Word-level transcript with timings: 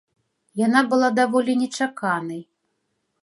Яна 0.67 0.81
была 0.93 1.09
даволі 1.19 1.53
нечаканай. 1.63 2.39